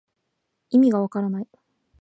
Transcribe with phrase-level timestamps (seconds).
[0.71, 1.47] いみがわからない